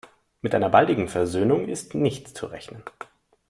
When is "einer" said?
0.55-0.69